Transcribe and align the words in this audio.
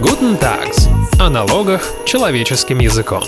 Guten 0.00 0.38
Tags. 0.40 0.86
О 1.20 1.28
налогах 1.28 1.82
человеческим 2.06 2.78
языком. 2.78 3.20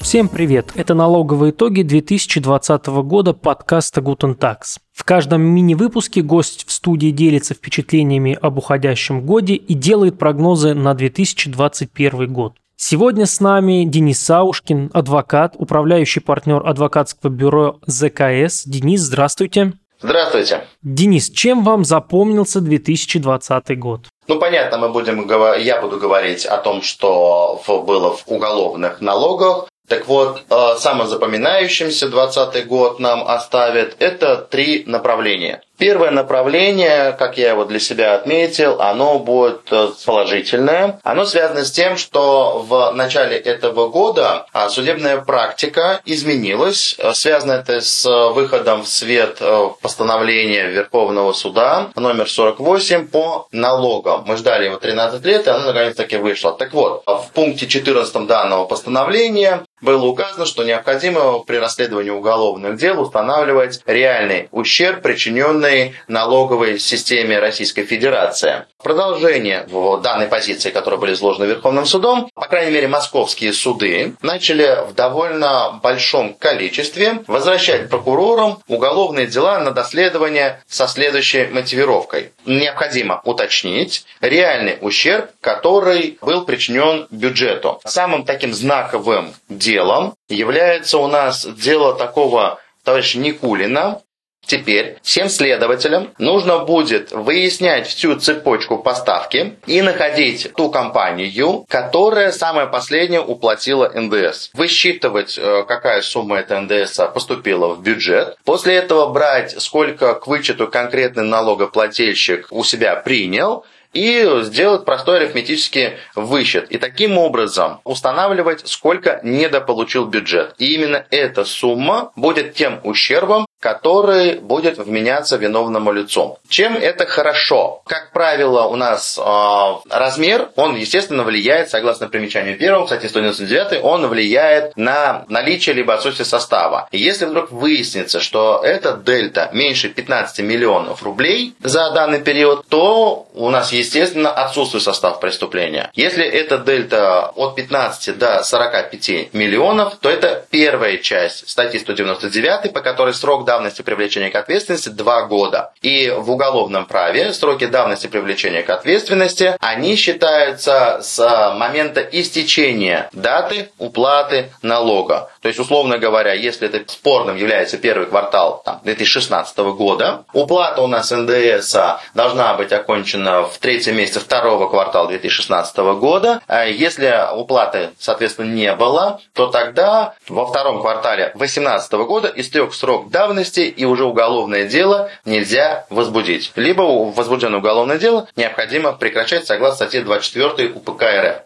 Всем 0.00 0.28
привет! 0.28 0.72
Это 0.74 0.94
налоговые 0.94 1.52
итоги 1.52 1.82
2020 1.82 2.86
года 2.86 3.32
подкаста 3.32 4.00
Guten 4.00 4.36
Tax. 4.36 4.78
В 4.92 5.04
каждом 5.04 5.42
мини-выпуске 5.42 6.22
гость 6.22 6.66
в 6.66 6.72
студии 6.72 7.12
делится 7.12 7.54
впечатлениями 7.54 8.36
об 8.42 8.58
уходящем 8.58 9.24
годе 9.24 9.54
и 9.54 9.74
делает 9.74 10.18
прогнозы 10.18 10.74
на 10.74 10.94
2021 10.94 12.32
год. 12.32 12.54
Сегодня 12.74 13.26
с 13.26 13.38
нами 13.38 13.84
Денис 13.84 14.20
Саушкин, 14.20 14.90
адвокат, 14.92 15.54
управляющий 15.56 16.18
партнер 16.18 16.66
адвокатского 16.66 17.30
бюро 17.30 17.78
ЗКС. 17.86 18.64
Денис, 18.66 19.00
здравствуйте. 19.02 19.74
Здравствуйте. 20.00 20.64
Денис, 20.82 21.30
чем 21.30 21.62
вам 21.62 21.84
запомнился 21.84 22.60
2020 22.60 23.78
год? 23.78 24.08
Ну, 24.28 24.38
понятно, 24.38 24.76
мы 24.76 24.90
будем, 24.90 25.26
я 25.58 25.80
буду 25.80 25.96
говорить 25.96 26.44
о 26.44 26.58
том, 26.58 26.82
что 26.82 27.62
было 27.66 28.14
в 28.14 28.24
уголовных 28.26 29.00
налогах, 29.00 29.68
так 29.88 30.06
вот, 30.06 30.42
э, 30.50 30.76
самым 30.76 31.06
запоминающимся 31.06 32.08
2020 32.08 32.66
год 32.66 33.00
нам 33.00 33.26
оставит 33.26 33.96
это 34.00 34.36
три 34.36 34.84
направления. 34.86 35.62
Первое 35.78 36.10
направление, 36.10 37.12
как 37.12 37.38
я 37.38 37.50
его 37.50 37.64
для 37.64 37.78
себя 37.78 38.16
отметил, 38.16 38.82
оно 38.82 39.20
будет 39.20 39.60
э, 39.70 39.90
положительное. 40.04 40.98
Оно 41.04 41.24
связано 41.24 41.64
с 41.64 41.70
тем, 41.70 41.96
что 41.96 42.64
в 42.68 42.90
начале 42.96 43.36
этого 43.36 43.88
года 43.88 44.46
а, 44.52 44.68
судебная 44.70 45.18
практика 45.18 46.00
изменилась. 46.04 46.96
Э, 46.98 47.12
связано 47.14 47.52
это 47.52 47.80
с 47.80 48.04
выходом 48.32 48.82
в 48.82 48.88
свет 48.88 49.40
постановления 49.80 50.66
Верховного 50.66 51.32
суда 51.32 51.90
номер 51.94 52.28
48 52.28 53.06
по 53.06 53.46
налогам. 53.52 54.24
Мы 54.26 54.36
ждали 54.36 54.64
его 54.64 54.78
13 54.78 55.24
лет, 55.24 55.46
и 55.46 55.50
оно 55.50 55.66
наконец-таки 55.66 56.16
вышло. 56.16 56.52
Так 56.52 56.72
вот, 56.72 57.04
в 57.06 57.28
пункте 57.32 57.68
14 57.68 58.26
данного 58.26 58.64
постановления 58.64 59.62
было 59.80 60.06
указано, 60.06 60.44
что 60.44 60.64
необходимо 60.64 61.38
при 61.44 61.56
расследовании 61.56 62.10
уголовных 62.10 62.76
дел 62.78 63.00
устанавливать 63.00 63.80
реальный 63.86 64.48
ущерб, 64.50 65.02
причиненный 65.02 65.67
налоговой 66.08 66.78
системе 66.78 67.38
Российской 67.38 67.84
Федерации. 67.84 68.66
Продолжение 68.82 69.66
в 69.68 70.00
данной 70.00 70.26
позиции, 70.26 70.70
которые 70.70 71.00
были 71.00 71.12
изложены 71.14 71.46
Верховным 71.46 71.84
судом, 71.84 72.30
по 72.34 72.46
крайней 72.46 72.72
мере, 72.72 72.88
московские 72.88 73.52
суды 73.52 74.14
начали 74.22 74.88
в 74.88 74.94
довольно 74.94 75.80
большом 75.82 76.34
количестве 76.34 77.22
возвращать 77.26 77.88
прокурорам 77.88 78.58
уголовные 78.68 79.26
дела 79.26 79.58
на 79.60 79.70
доследование 79.72 80.62
со 80.68 80.86
следующей 80.86 81.46
мотивировкой. 81.46 82.32
Необходимо 82.46 83.20
уточнить 83.24 84.04
реальный 84.20 84.78
ущерб, 84.80 85.30
который 85.40 86.18
был 86.20 86.44
причинен 86.44 87.06
бюджету. 87.10 87.80
Самым 87.84 88.24
таким 88.24 88.52
знаковым 88.54 89.34
делом 89.48 90.14
является 90.28 90.98
у 90.98 91.06
нас 91.06 91.46
дело 91.46 91.94
такого 91.94 92.60
товарища 92.84 93.18
Никулина, 93.18 94.00
Теперь 94.48 94.96
всем 95.02 95.28
следователям 95.28 96.14
нужно 96.18 96.60
будет 96.60 97.12
выяснять 97.12 97.86
всю 97.86 98.14
цепочку 98.16 98.78
поставки 98.78 99.56
и 99.66 99.82
находить 99.82 100.50
ту 100.56 100.70
компанию, 100.70 101.66
которая 101.68 102.32
самая 102.32 102.66
последняя 102.66 103.20
уплатила 103.20 103.92
НДС. 103.94 104.48
Высчитывать, 104.54 105.38
э, 105.38 105.64
какая 105.68 106.00
сумма 106.00 106.38
эта 106.38 106.58
НДС 106.62 106.98
поступила 107.12 107.74
в 107.74 107.82
бюджет. 107.82 108.38
После 108.44 108.76
этого 108.76 109.12
брать, 109.12 109.60
сколько 109.60 110.14
к 110.14 110.26
вычету 110.26 110.66
конкретный 110.66 111.24
налогоплательщик 111.24 112.46
у 112.50 112.64
себя 112.64 112.96
принял– 112.96 113.66
и 113.92 114.42
сделать 114.42 114.84
простой 114.84 115.18
арифметический 115.18 115.94
высчет. 116.14 116.70
И 116.70 116.78
таким 116.78 117.18
образом 117.18 117.80
устанавливать, 117.84 118.68
сколько 118.68 119.20
недополучил 119.22 120.06
бюджет. 120.06 120.54
И 120.58 120.74
именно 120.74 121.06
эта 121.10 121.44
сумма 121.44 122.12
будет 122.14 122.54
тем 122.54 122.80
ущербом, 122.84 123.46
который 123.60 124.38
будет 124.38 124.78
вменяться 124.78 125.36
виновному 125.36 125.92
лицу. 125.92 126.38
Чем 126.48 126.76
это 126.76 127.06
хорошо? 127.06 127.82
Как 127.86 128.12
правило, 128.12 128.62
у 128.64 128.76
нас 128.76 129.18
э, 129.18 129.90
размер, 129.90 130.50
он, 130.56 130.76
естественно, 130.76 131.24
влияет, 131.24 131.68
согласно 131.70 132.08
примечанию 132.08 132.56
первого, 132.56 132.84
кстати, 132.84 133.06
199, 133.06 133.80
он 133.82 134.06
влияет 134.06 134.76
на 134.76 135.24
наличие 135.28 135.74
либо 135.74 135.94
отсутствие 135.94 136.26
состава. 136.26 136.88
Если 136.92 137.24
вдруг 137.24 137.50
выяснится, 137.50 138.20
что 138.20 138.60
эта 138.62 138.96
дельта 138.96 139.50
меньше 139.52 139.88
15 139.88 140.40
миллионов 140.40 141.02
рублей 141.02 141.54
за 141.60 141.90
данный 141.90 142.20
период, 142.20 142.66
то 142.68 143.26
у 143.34 143.50
нас, 143.50 143.72
естественно, 143.72 144.30
отсутствует 144.30 144.84
состав 144.84 145.20
преступления. 145.20 145.90
Если 145.94 146.24
эта 146.24 146.58
дельта 146.58 147.32
от 147.34 147.56
15 147.56 148.18
до 148.18 148.44
45 148.44 149.34
миллионов, 149.34 149.96
то 150.00 150.08
это 150.08 150.44
первая 150.50 150.98
часть 150.98 151.48
статьи 151.48 151.80
199, 151.80 152.72
по 152.72 152.80
которой 152.80 153.14
срок 153.14 153.47
давности 153.48 153.80
привлечения 153.80 154.28
к 154.28 154.36
ответственности 154.36 154.90
2 154.90 155.22
года. 155.22 155.72
И 155.80 156.10
в 156.10 156.30
уголовном 156.30 156.84
праве 156.84 157.32
сроки 157.32 157.66
давности 157.66 158.06
привлечения 158.06 158.62
к 158.62 158.68
ответственности, 158.68 159.56
они 159.60 159.96
считаются 159.96 161.00
с 161.02 161.18
момента 161.56 162.02
истечения 162.02 163.08
даты 163.12 163.70
уплаты 163.78 164.50
налога. 164.60 165.30
То 165.40 165.48
есть, 165.48 165.58
условно 165.58 165.96
говоря, 165.96 166.34
если 166.34 166.68
это 166.68 166.92
спорным 166.92 167.36
является 167.36 167.78
первый 167.78 168.06
квартал 168.06 168.60
там, 168.66 168.80
2016 168.84 169.56
года, 169.58 170.24
уплата 170.34 170.82
у 170.82 170.86
нас 170.86 171.10
НДС 171.10 171.74
должна 172.12 172.52
быть 172.52 172.72
окончена 172.72 173.44
в 173.44 173.56
третьем 173.58 173.96
месяце 173.96 174.20
второго 174.20 174.68
квартала 174.68 175.08
2016 175.08 175.76
года. 175.98 176.40
А 176.48 176.66
если 176.66 177.10
уплаты, 177.34 177.90
соответственно, 177.98 178.52
не 178.52 178.74
было, 178.74 179.20
то 179.32 179.46
тогда 179.46 180.14
во 180.28 180.44
втором 180.44 180.82
квартале 180.82 181.32
2018 181.34 181.92
года 181.92 182.30
истек 182.36 182.74
срок 182.74 183.08
давности 183.10 183.37
давности 183.38 183.60
и 183.60 183.84
уже 183.84 184.04
уголовное 184.04 184.66
дело 184.66 185.10
нельзя 185.24 185.86
возбудить. 185.90 186.52
Либо 186.56 186.82
возбужденное 186.82 187.60
уголовное 187.60 187.98
дело 187.98 188.26
необходимо 188.36 188.92
прекращать 188.92 189.46
согласно 189.46 189.76
статье 189.86 190.02
24 190.02 190.70
УПК 190.70 191.02
РФ. 191.02 191.36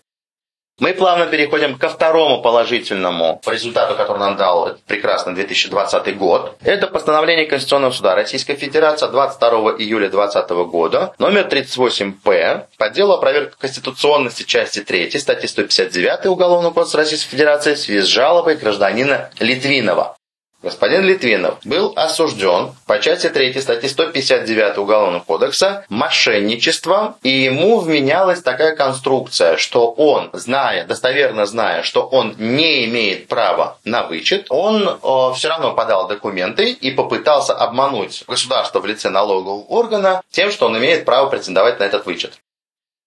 Мы 0.81 0.95
плавно 0.95 1.27
переходим 1.27 1.77
ко 1.77 1.91
второму 1.91 2.41
положительному 2.41 3.41
результату, 3.47 3.95
который 3.95 4.19
нам 4.19 4.37
дал 4.37 4.77
прекрасный 4.87 5.35
2020 5.35 6.17
год. 6.17 6.57
Это 6.65 6.87
постановление 6.87 7.45
Конституционного 7.45 7.93
суда 7.93 8.15
Российской 8.15 8.55
Федерации 8.55 9.07
22 9.07 9.49
июля 9.79 10.09
2020 10.09 10.51
года, 10.71 11.13
номер 11.19 11.47
38-П, 11.47 12.67
по 12.79 12.89
делу 12.89 13.13
о 13.13 13.19
проверке 13.19 13.55
конституционности 13.61 14.45
части 14.45 14.81
3 14.81 15.11
статьи 15.11 15.47
159 15.47 16.27
Уголовного 16.27 16.73
кодекса 16.73 16.97
Российской 16.97 17.31
Федерации 17.33 17.75
в 17.75 17.79
связи 17.79 18.01
с 18.01 18.07
жалобой 18.07 18.57
гражданина 18.57 19.31
Литвинова. 19.39 20.17
Господин 20.63 21.03
Литвинов 21.03 21.59
был 21.65 21.93
осужден 21.97 22.73
по 22.87 23.01
части 23.01 23.29
3 23.29 23.61
статьи 23.61 23.89
159 23.89 24.79
Уголовного 24.79 25.23
кодекса 25.25 25.85
мошенничеством, 25.89 27.17
и 27.23 27.31
ему 27.31 27.81
вменялась 27.81 28.43
такая 28.43 28.77
конструкция, 28.77 29.57
что 29.57 29.91
он, 29.91 30.31
зная, 30.33 30.85
достоверно 30.85 31.47
зная, 31.47 31.83
что 31.83 32.03
он 32.03 32.37
не 32.39 32.85
имеет 32.85 33.27
права 33.27 33.79
на 33.85 34.05
вычет, 34.05 34.47
он 34.51 34.89
э, 34.89 35.35
все 35.35 35.49
равно 35.49 35.75
подал 35.75 36.07
документы 36.07 36.71
и 36.71 36.93
попытался 36.93 37.55
обмануть 37.55 38.23
государство 38.29 38.79
в 38.79 38.87
лице 38.87 39.11
налогового 39.11 39.65
органа 39.65 40.23
тем, 40.31 40.53
что 40.53 40.67
он 40.67 40.79
имеет 40.79 41.05
право 41.05 41.29
претендовать 41.29 41.81
на 41.81 41.85
этот 41.85 42.07
вычет. 42.07 42.39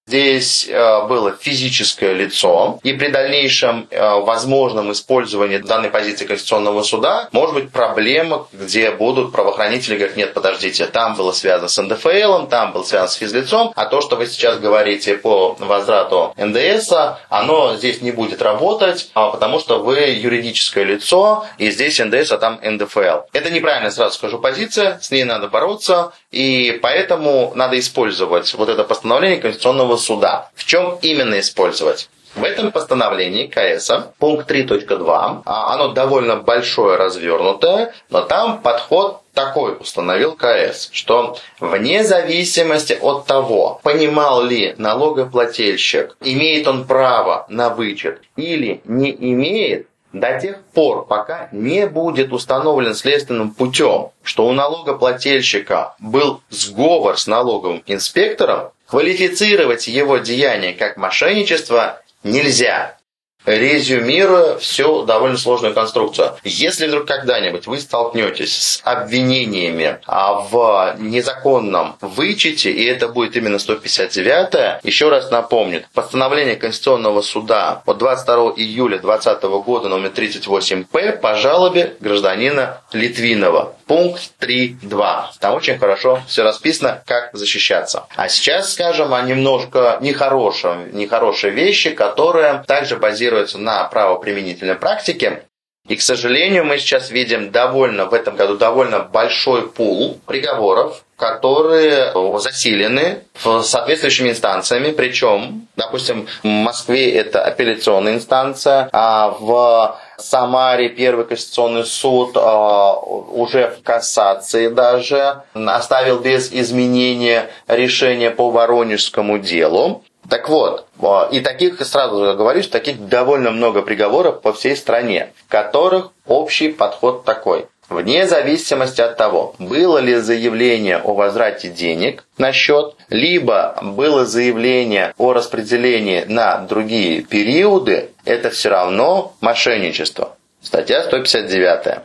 Здесь 0.08 0.68
э, 0.70 1.08
было 1.08 1.32
физическое 1.32 2.14
лицо, 2.14 2.80
и 2.84 2.94
при 2.94 3.08
дальнейшем 3.08 3.88
э, 3.90 4.20
возможном 4.20 4.92
использовании 4.92 5.58
данной 5.58 5.90
позиции 5.90 6.28
Конституционного 6.28 6.84
суда 6.84 7.28
может 7.32 7.56
быть 7.56 7.72
проблема, 7.72 8.46
где 8.54 8.92
будут 8.92 9.32
правоохранители 9.32 9.96
говорить, 9.98 10.16
нет, 10.16 10.36
подождите, 10.36 10.86
там 10.86 11.16
было 11.16 11.32
связано 11.32 11.70
с 11.70 11.82
НДФЛ, 11.82 12.46
там 12.46 12.72
было 12.72 12.84
связано 12.84 13.10
с 13.10 13.16
физлицом, 13.16 13.72
а 13.76 13.88
то, 13.88 14.00
что 14.02 14.16
вы 14.16 14.28
сейчас 14.28 14.60
говорите 14.60 15.18
по 15.18 15.56
возврату 15.58 16.36
НДС, 16.38 16.94
оно 17.30 17.76
здесь 17.76 18.04
не 18.04 18.12
будет 18.12 18.44
работать, 18.44 19.10
а 19.16 19.32
потому 19.32 19.60
что 19.60 19.80
вы 19.80 19.96
юридическое 20.02 20.84
лицо, 20.84 21.48
и 21.58 21.72
здесь 21.72 21.98
НДС, 21.98 22.32
а 22.32 22.38
там 22.38 22.60
НДФЛ. 22.62 23.22
Это 23.34 23.50
неправильно, 23.50 23.90
сразу 23.90 24.14
скажу, 24.14 24.38
позиция, 24.38 25.00
с 25.02 25.10
ней 25.10 25.24
надо 25.24 25.48
бороться, 25.48 26.12
и 26.30 26.78
поэтому 26.80 27.54
надо 27.56 27.80
использовать 27.80 28.54
вот 28.54 28.70
это 28.70 28.84
постановление 28.84 29.40
Конституционного 29.40 29.95
Конституционного 29.96 29.98
суда. 29.98 30.50
В 30.56 30.66
чем 30.66 30.98
именно 31.02 31.40
использовать? 31.40 32.10
В 32.36 32.44
этом 32.44 32.74
постановлении 32.74 33.48
КС, 33.48 33.90
пункт 34.20 34.52
3.2, 34.52 35.44
а, 35.46 35.74
оно 35.74 35.94
довольно 35.94 36.36
большое, 36.36 36.98
развернутое, 36.98 37.94
но 38.10 38.24
там 38.24 38.62
подход 38.62 39.22
такой 39.34 39.78
установил 39.80 40.36
КС, 40.36 40.90
что 40.92 41.38
вне 41.62 42.04
зависимости 42.04 42.98
от 43.02 43.26
того, 43.26 43.80
понимал 43.84 44.44
ли 44.44 44.76
налогоплательщик, 44.78 46.18
имеет 46.20 46.68
он 46.68 46.86
право 46.86 47.46
на 47.48 47.70
вычет 47.70 48.22
или 48.36 48.82
не 48.84 49.12
имеет, 49.12 49.88
до 50.20 50.40
тех 50.40 50.64
пор, 50.74 51.06
пока 51.06 51.50
не 51.52 51.88
будет 51.88 52.32
установлен 52.32 52.96
следственным 52.96 53.52
путем, 53.52 54.12
что 54.24 54.48
у 54.48 54.54
налогоплательщика 54.54 55.96
был 56.00 56.42
сговор 56.50 57.18
с 57.18 57.28
налоговым 57.28 57.84
инспектором, 57.86 58.72
Квалифицировать 58.88 59.88
его 59.88 60.20
деяние 60.20 60.74
как 60.74 60.96
мошенничество 60.96 62.02
нельзя 62.24 62.98
резюмируя 63.46 64.58
всю 64.58 65.04
довольно 65.04 65.38
сложную 65.38 65.74
конструкцию. 65.74 66.34
Если 66.44 66.88
вдруг 66.88 67.06
когда-нибудь 67.06 67.68
вы 67.68 67.80
столкнетесь 67.80 68.56
с 68.56 68.82
обвинениями 68.84 70.00
а, 70.06 70.42
в 70.42 70.96
незаконном 71.00 71.96
вычете, 72.02 72.72
и 72.72 72.86
это 72.86 73.08
будет 73.08 73.36
именно 73.36 73.60
159 73.60 74.84
еще 74.84 75.10
раз 75.10 75.32
напомню, 75.32 75.86
постановление 75.94 76.56
Конституционного 76.56 77.22
суда 77.22 77.82
от 77.86 77.98
22 77.98 78.54
июля 78.58 79.00
2020 79.00 79.44
года 79.66 79.90
номер 79.90 80.10
38-П 80.10 81.14
по 81.22 81.36
жалобе 81.36 81.96
гражданина 82.00 82.82
Литвинова. 82.92 83.76
Пункт 83.88 84.32
3.2. 84.40 85.26
Там 85.40 85.56
очень 85.56 85.78
хорошо 85.78 86.22
все 86.28 86.44
расписано, 86.44 87.04
как 87.06 87.30
защищаться. 87.34 88.08
А 88.16 88.28
сейчас 88.30 88.74
скажем 88.74 89.14
о 89.14 89.22
немножко 89.22 89.98
нехорошем, 90.02 90.96
нехорошей 90.96 91.52
вещи, 91.52 91.92
которая 91.92 92.64
также 92.64 92.98
базируется 92.98 93.58
на 93.58 93.84
правоприменительной 93.86 94.76
практике. 94.76 95.44
И, 95.88 95.96
к 95.96 96.02
сожалению, 96.02 96.66
мы 96.66 96.80
сейчас 96.80 97.12
видим 97.12 97.52
довольно, 97.52 98.06
в 98.06 98.14
этом 98.16 98.36
году 98.36 98.58
довольно 98.58 99.02
большой 99.02 99.70
пул 99.70 100.20
приговоров, 100.26 101.04
которые 101.16 102.12
засилены 102.40 103.24
соответствующими 103.62 104.30
инстанциями, 104.30 104.92
причем, 104.92 105.68
допустим, 105.76 106.28
в 106.42 106.48
Москве 106.48 107.14
это 107.14 107.44
апелляционная 107.44 108.16
инстанция, 108.16 108.90
а 108.92 109.30
в 109.40 110.00
Самаре 110.18 110.90
Первый 110.90 111.26
Конституционный 111.26 111.86
суд 111.86 112.32
а, 112.36 112.94
уже 112.96 113.70
в 113.70 113.84
кассации 113.84 114.70
даже 114.70 115.44
оставил 115.54 116.20
без 116.20 116.52
изменения 116.52 117.50
решение 117.68 118.32
по 118.32 118.50
Воронежскому 118.50 119.38
делу. 119.40 120.04
Так 120.30 120.50
вот, 120.50 120.88
а, 121.02 121.28
и 121.32 121.40
таких, 121.40 121.86
сразу 121.86 122.36
говорю, 122.36 122.64
таких 122.64 123.08
довольно 123.08 123.52
много 123.52 123.82
приговоров 123.82 124.42
по 124.42 124.54
всей 124.54 124.76
стране, 124.76 125.34
в 125.46 125.52
которых 125.52 126.12
общий 126.26 126.70
подход 126.70 127.26
такой. 127.26 127.68
Вне 127.90 128.28
зависимости 128.28 129.02
от 129.02 129.16
того, 129.16 129.56
было 129.60 130.00
ли 130.00 130.16
заявление 130.16 130.98
о 130.98 131.14
возврате 131.14 131.70
денег 131.70 132.24
на 132.38 132.52
счет, 132.52 132.96
либо 133.10 133.78
было 133.82 134.26
заявление 134.26 135.14
о 135.18 135.34
распределении 135.34 136.24
на 136.28 136.58
другие 136.60 137.22
периоды, 137.22 138.10
это 138.26 138.50
все 138.50 138.70
равно 138.70 139.36
мошенничество. 139.40 140.36
Статья 140.62 141.04
159. 141.04 142.00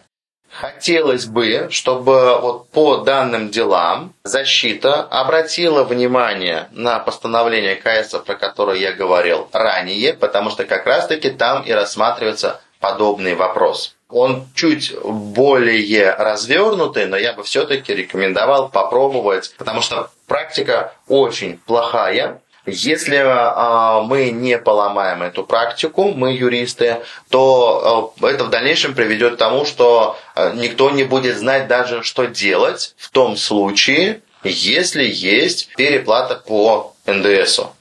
Хотелось 0.50 1.26
бы, 1.26 1.68
чтобы 1.70 2.38
вот 2.40 2.68
по 2.70 2.98
данным 2.98 3.48
делам 3.48 4.12
защита 4.24 5.02
обратила 5.02 5.84
внимание 5.84 6.68
на 6.72 6.98
постановление 6.98 7.76
КС, 7.76 8.10
про 8.26 8.34
которое 8.34 8.78
я 8.78 8.92
говорил 8.92 9.48
ранее, 9.52 10.12
потому 10.12 10.50
что 10.50 10.64
как 10.64 10.84
раз-таки 10.84 11.30
там 11.30 11.62
и 11.62 11.72
рассматривается 11.72 12.60
подобный 12.80 13.34
вопрос. 13.34 13.96
Он 14.10 14.46
чуть 14.54 14.94
более 15.02 16.14
развернутый, 16.14 17.06
но 17.06 17.16
я 17.16 17.32
бы 17.32 17.42
все-таки 17.44 17.94
рекомендовал 17.94 18.68
попробовать, 18.68 19.54
потому 19.56 19.80
что 19.80 20.10
практика 20.26 20.94
очень 21.08 21.58
плохая. 21.58 22.40
Если 22.66 23.16
э, 23.16 24.02
мы 24.04 24.30
не 24.30 24.58
поломаем 24.58 25.22
эту 25.22 25.44
практику, 25.44 26.12
мы 26.12 26.32
юристы, 26.32 26.98
то 27.30 28.12
э, 28.20 28.28
это 28.28 28.44
в 28.44 28.50
дальнейшем 28.50 28.94
приведет 28.94 29.34
к 29.34 29.38
тому, 29.38 29.64
что 29.64 30.16
э, 30.34 30.52
никто 30.54 30.90
не 30.90 31.04
будет 31.04 31.38
знать 31.38 31.68
даже, 31.68 32.02
что 32.02 32.26
делать 32.26 32.94
в 32.98 33.10
том 33.10 33.36
случае, 33.36 34.20
если 34.44 35.04
есть 35.04 35.70
переплата 35.76 36.36
по 36.36 36.94
НДСу. 37.06 37.74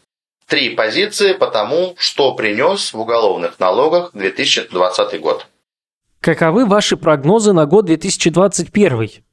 Три 0.48 0.72
позиции 0.72 1.34
по 1.34 1.48
тому, 1.48 1.96
что 1.98 2.34
принес 2.34 2.94
в 2.94 3.00
уголовных 3.00 3.60
налогах 3.60 4.12
2020 4.14 5.20
год. 5.20 5.46
Каковы 6.22 6.66
ваши 6.66 6.98
прогнозы 6.98 7.54
на 7.54 7.66
год 7.66 7.86
2021? 7.86 9.24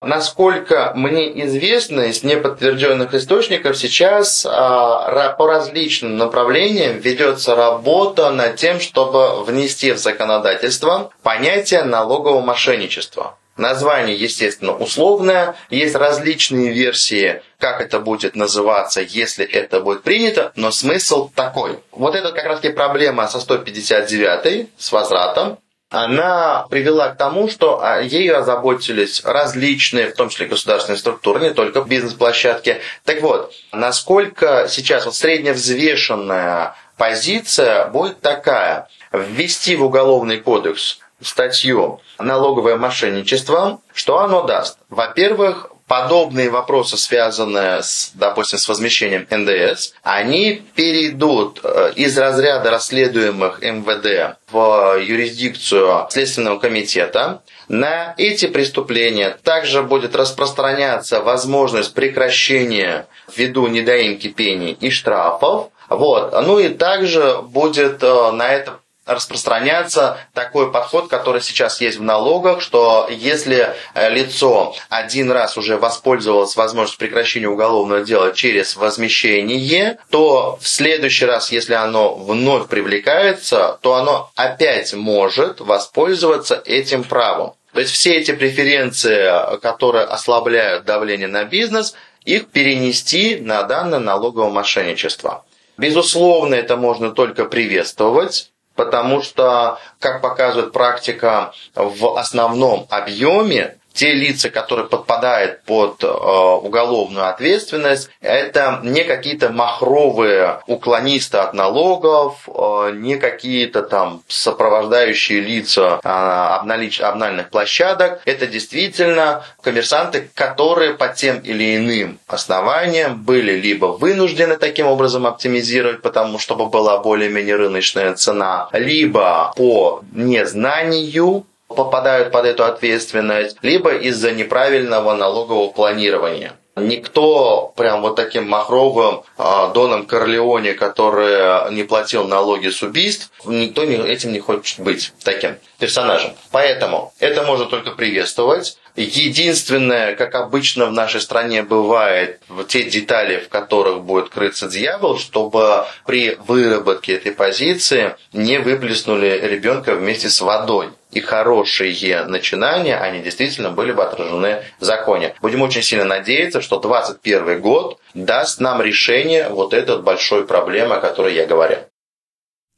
Насколько 0.00 0.92
мне 0.94 1.44
известно 1.44 2.02
из 2.02 2.22
неподтвержденных 2.22 3.12
источников, 3.12 3.76
сейчас 3.76 4.46
а, 4.48 5.32
по 5.32 5.46
различным 5.46 6.16
направлениям 6.16 6.98
ведется 6.98 7.54
работа 7.54 8.30
над 8.30 8.56
тем, 8.56 8.80
чтобы 8.80 9.44
внести 9.44 9.92
в 9.92 9.98
законодательство 9.98 11.10
понятие 11.22 11.82
налогового 11.82 12.40
мошенничества. 12.40 13.36
Название, 13.58 14.16
естественно, 14.16 14.72
условное. 14.72 15.56
Есть 15.68 15.96
различные 15.96 16.72
версии, 16.72 17.42
как 17.58 17.82
это 17.82 17.98
будет 17.98 18.36
называться, 18.36 19.02
если 19.02 19.44
это 19.44 19.80
будет 19.80 20.04
принято, 20.04 20.52
но 20.54 20.70
смысл 20.70 21.28
такой. 21.34 21.80
Вот 21.90 22.14
это 22.14 22.30
как 22.30 22.44
раз 22.46 22.60
таки 22.60 22.72
проблема 22.72 23.26
со 23.26 23.40
159 23.40 24.68
с 24.78 24.92
возвратом 24.92 25.58
она 25.90 26.66
привела 26.68 27.08
к 27.08 27.16
тому, 27.16 27.48
что 27.48 27.82
а, 27.82 28.00
ею 28.00 28.38
озаботились 28.38 29.24
различные, 29.24 30.10
в 30.10 30.14
том 30.14 30.28
числе 30.28 30.46
государственные 30.46 30.98
структуры, 30.98 31.40
не 31.40 31.54
только 31.54 31.80
бизнес-площадки. 31.80 32.80
Так 33.04 33.22
вот, 33.22 33.54
насколько 33.72 34.66
сейчас 34.68 35.06
вот 35.06 35.14
средневзвешенная 35.14 36.74
позиция 36.98 37.86
будет 37.86 38.20
такая. 38.20 38.88
Ввести 39.12 39.76
в 39.76 39.84
Уголовный 39.84 40.38
кодекс 40.38 40.98
статью 41.22 42.00
«Налоговое 42.18 42.76
мошенничество», 42.76 43.80
что 43.94 44.18
оно 44.18 44.42
даст? 44.42 44.78
Во-первых, 44.90 45.70
подобные 45.88 46.50
вопросы, 46.50 46.96
связанные 46.96 47.82
с, 47.82 48.12
допустим, 48.14 48.58
с 48.58 48.68
возмещением 48.68 49.26
НДС, 49.30 49.94
они 50.02 50.62
перейдут 50.74 51.60
э, 51.64 51.92
из 51.96 52.16
разряда 52.16 52.70
расследуемых 52.70 53.62
МВД 53.62 54.38
в 54.50 54.98
юрисдикцию 55.00 56.06
Следственного 56.10 56.58
комитета. 56.58 57.42
На 57.68 58.14
эти 58.16 58.46
преступления 58.46 59.36
также 59.42 59.82
будет 59.82 60.14
распространяться 60.14 61.20
возможность 61.20 61.94
прекращения 61.94 63.06
ввиду 63.34 63.66
недоимки 63.66 64.28
пений 64.28 64.76
и 64.78 64.90
штрафов. 64.90 65.70
Вот. 65.88 66.32
Ну 66.32 66.58
и 66.58 66.68
также 66.68 67.40
будет 67.42 68.02
э, 68.02 68.30
на 68.32 68.52
это 68.52 68.78
распространяться 69.08 70.18
такой 70.34 70.70
подход, 70.70 71.08
который 71.08 71.40
сейчас 71.40 71.80
есть 71.80 71.98
в 71.98 72.02
налогах, 72.02 72.60
что 72.60 73.08
если 73.10 73.74
э, 73.94 74.10
лицо 74.10 74.74
один 74.90 75.32
раз 75.32 75.56
уже 75.56 75.78
воспользовалось 75.78 76.54
возможностью 76.54 77.00
прекращения 77.00 77.48
уголовного 77.48 78.04
дела 78.04 78.32
через 78.32 78.76
возмещение, 78.76 79.98
то 80.10 80.58
в 80.60 80.68
следующий 80.68 81.24
раз, 81.24 81.50
если 81.50 81.74
оно 81.74 82.14
вновь 82.14 82.68
привлекается, 82.68 83.78
то 83.80 83.94
оно 83.94 84.30
опять 84.36 84.92
может 84.92 85.60
воспользоваться 85.60 86.62
этим 86.64 87.02
правом. 87.02 87.54
То 87.72 87.80
есть 87.80 87.92
все 87.92 88.16
эти 88.16 88.32
преференции, 88.32 89.58
которые 89.60 90.04
ослабляют 90.04 90.84
давление 90.84 91.28
на 91.28 91.44
бизнес, 91.44 91.94
их 92.24 92.48
перенести 92.48 93.36
на 93.36 93.62
данное 93.62 94.00
налоговое 94.00 94.50
мошенничество. 94.50 95.44
Безусловно, 95.78 96.56
это 96.56 96.76
можно 96.76 97.12
только 97.12 97.44
приветствовать 97.44 98.50
потому 98.78 99.22
что, 99.22 99.80
как 99.98 100.22
показывает 100.22 100.72
практика, 100.72 101.52
в 101.74 102.16
основном 102.16 102.86
объеме 102.90 103.77
те 103.98 104.14
лица, 104.14 104.48
которые 104.48 104.86
подпадают 104.86 105.62
под 105.64 106.04
э, 106.04 106.06
уголовную 106.06 107.28
ответственность, 107.28 108.08
это 108.20 108.78
не 108.84 109.02
какие-то 109.02 109.48
махровые 109.48 110.60
уклонисты 110.68 111.38
от 111.38 111.52
налогов, 111.52 112.48
э, 112.48 112.92
не 112.94 113.16
какие-то 113.16 113.82
там 113.82 114.22
сопровождающие 114.28 115.40
лица 115.40 115.98
э, 116.04 116.08
обнальных 116.08 117.50
площадок. 117.50 118.20
Это 118.24 118.46
действительно 118.46 119.44
коммерсанты, 119.62 120.30
которые 120.32 120.94
по 120.94 121.08
тем 121.08 121.40
или 121.40 121.76
иным 121.76 122.20
основаниям 122.28 123.20
были 123.24 123.56
либо 123.56 123.86
вынуждены 123.86 124.58
таким 124.58 124.86
образом 124.86 125.26
оптимизировать, 125.26 126.02
потому 126.02 126.38
чтобы 126.38 126.66
была 126.66 126.98
более-менее 126.98 127.56
рыночная 127.56 128.14
цена, 128.14 128.68
либо 128.72 129.52
по 129.56 130.04
незнанию 130.12 131.44
попадают 131.68 132.32
под 132.32 132.46
эту 132.46 132.64
ответственность, 132.64 133.56
либо 133.62 133.94
из-за 133.94 134.32
неправильного 134.32 135.14
налогового 135.14 135.70
планирования. 135.70 136.54
Никто 136.76 137.72
прям 137.76 138.02
вот 138.02 138.16
таким 138.16 138.48
махровым 138.48 139.22
э, 139.36 139.70
Доном 139.74 140.06
Корлеоне, 140.06 140.74
который 140.74 141.72
не 141.72 141.82
платил 141.82 142.24
налоги 142.24 142.68
с 142.68 142.82
убийств, 142.82 143.30
никто 143.44 143.84
не, 143.84 143.96
этим 143.96 144.32
не 144.32 144.40
хочет 144.40 144.80
быть 144.80 145.12
таким 145.24 145.56
персонажем. 145.78 146.34
Поэтому 146.50 147.12
это 147.18 147.42
можно 147.42 147.66
только 147.66 147.90
приветствовать. 147.90 148.78
Единственное, 148.96 150.16
как 150.16 150.34
обычно 150.34 150.86
в 150.86 150.92
нашей 150.92 151.20
стране 151.20 151.62
бывает, 151.62 152.40
те 152.68 152.82
детали, 152.82 153.38
в 153.38 153.48
которых 153.48 154.02
будет 154.02 154.28
крыться 154.28 154.68
дьявол, 154.68 155.18
чтобы 155.18 155.84
при 156.04 156.36
выработке 156.46 157.14
этой 157.14 157.32
позиции 157.32 158.16
не 158.32 158.58
выплеснули 158.58 159.38
ребенка 159.42 159.94
вместе 159.94 160.30
с 160.30 160.40
водой. 160.40 160.88
И 161.10 161.20
хорошие 161.20 162.24
начинания, 162.24 162.96
они 162.96 163.20
действительно 163.20 163.70
были 163.70 163.92
бы 163.92 164.04
отражены 164.04 164.62
в 164.78 164.84
законе. 164.84 165.34
Будем 165.40 165.62
очень 165.62 165.82
сильно 165.82 166.04
надеяться, 166.04 166.60
что 166.60 166.78
2021 166.78 167.60
год 167.60 167.98
даст 168.14 168.60
нам 168.60 168.82
решение 168.82 169.48
вот 169.48 169.72
этой 169.74 170.00
большой 170.00 170.46
проблемы, 170.46 170.96
о 170.96 171.00
которой 171.00 171.34
я 171.34 171.46
говорю. 171.46 171.78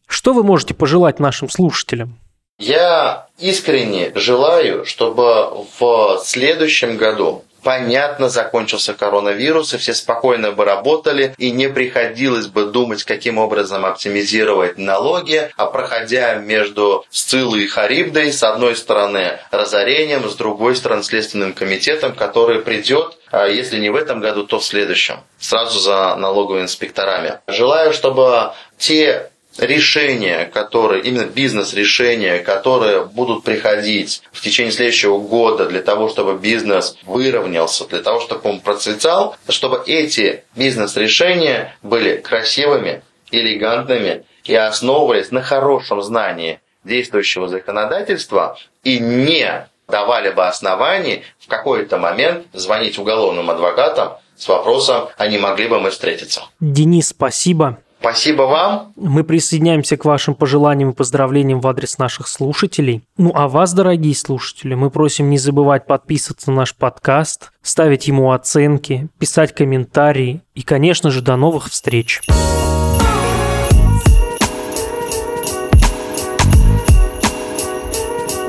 Что 0.06 0.32
вы 0.32 0.42
можете 0.42 0.74
пожелать 0.74 1.20
нашим 1.20 1.48
слушателям? 1.48 2.18
Я 2.58 3.26
искренне 3.38 4.12
желаю, 4.14 4.84
чтобы 4.84 5.66
в 5.78 6.20
следующем 6.24 6.98
году 6.98 7.44
понятно 7.62 8.28
закончился 8.28 8.94
коронавирус, 8.94 9.74
и 9.74 9.78
все 9.78 9.94
спокойно 9.94 10.52
бы 10.52 10.64
работали, 10.64 11.34
и 11.38 11.50
не 11.50 11.68
приходилось 11.68 12.46
бы 12.46 12.66
думать, 12.66 13.04
каким 13.04 13.38
образом 13.38 13.84
оптимизировать 13.86 14.78
налоги, 14.78 15.50
а 15.56 15.66
проходя 15.66 16.34
между 16.34 17.04
Сцилой 17.10 17.62
и 17.62 17.66
Харибдой, 17.66 18.32
с 18.32 18.42
одной 18.42 18.76
стороны 18.76 19.38
разорением, 19.50 20.28
с 20.28 20.34
другой 20.34 20.76
стороны 20.76 21.02
Следственным 21.02 21.52
комитетом, 21.52 22.14
который 22.14 22.60
придет 22.60 23.16
а 23.30 23.46
если 23.46 23.78
не 23.78 23.90
в 23.90 23.96
этом 23.96 24.20
году, 24.20 24.44
то 24.44 24.58
в 24.58 24.64
следующем, 24.64 25.20
сразу 25.38 25.78
за 25.78 26.16
налоговыми 26.16 26.62
инспекторами. 26.62 27.38
Желаю, 27.46 27.92
чтобы 27.92 28.52
те 28.76 29.30
решения, 29.58 30.44
которые, 30.46 31.02
именно 31.02 31.24
бизнес-решения, 31.24 32.38
которые 32.38 33.04
будут 33.04 33.44
приходить 33.44 34.22
в 34.32 34.40
течение 34.40 34.72
следующего 34.72 35.18
года 35.18 35.66
для 35.66 35.82
того, 35.82 36.08
чтобы 36.08 36.38
бизнес 36.38 36.96
выровнялся, 37.04 37.86
для 37.86 38.00
того, 38.00 38.20
чтобы 38.20 38.48
он 38.48 38.60
процветал, 38.60 39.36
чтобы 39.48 39.82
эти 39.86 40.44
бизнес-решения 40.56 41.76
были 41.82 42.16
красивыми, 42.16 43.02
элегантными 43.30 44.24
и 44.44 44.54
основывались 44.54 45.30
на 45.30 45.42
хорошем 45.42 46.02
знании 46.02 46.60
действующего 46.84 47.48
законодательства 47.48 48.56
и 48.84 48.98
не 48.98 49.68
давали 49.88 50.30
бы 50.30 50.46
оснований 50.46 51.24
в 51.38 51.48
какой-то 51.48 51.98
момент 51.98 52.46
звонить 52.52 52.98
уголовным 52.98 53.50
адвокатам 53.50 54.14
с 54.36 54.48
вопросом, 54.48 55.08
а 55.18 55.26
не 55.26 55.38
могли 55.38 55.68
бы 55.68 55.80
мы 55.80 55.90
встретиться. 55.90 56.42
Денис, 56.60 57.08
спасибо. 57.08 57.78
Спасибо 58.00 58.42
вам. 58.42 58.92
Мы 58.96 59.24
присоединяемся 59.24 59.98
к 59.98 60.06
вашим 60.06 60.34
пожеланиям 60.34 60.90
и 60.90 60.94
поздравлениям 60.94 61.60
в 61.60 61.66
адрес 61.66 61.98
наших 61.98 62.28
слушателей. 62.28 63.04
Ну 63.18 63.30
а 63.34 63.46
вас, 63.46 63.74
дорогие 63.74 64.14
слушатели, 64.14 64.74
мы 64.74 64.90
просим 64.90 65.28
не 65.28 65.36
забывать 65.36 65.86
подписываться 65.86 66.50
на 66.50 66.58
наш 66.58 66.74
подкаст, 66.74 67.52
ставить 67.60 68.08
ему 68.08 68.32
оценки, 68.32 69.08
писать 69.18 69.54
комментарии 69.54 70.40
и, 70.54 70.62
конечно 70.62 71.10
же, 71.10 71.20
до 71.20 71.36
новых 71.36 71.68
встреч. 71.68 72.22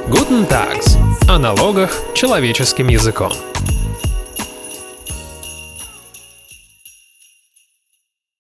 Guten 0.08 0.48
Tags. 0.48 0.98
О 1.30 1.38
налогах 1.38 1.92
человеческим 2.14 2.88
языком. 2.88 3.32